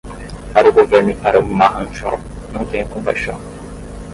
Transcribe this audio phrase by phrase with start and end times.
[0.53, 2.17] Para o governo e para o marranxó,
[2.51, 3.39] não tenha compaixão.